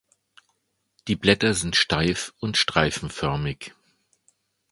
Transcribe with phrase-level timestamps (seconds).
[1.07, 3.75] Die Blätter sind steif und streifenförmig.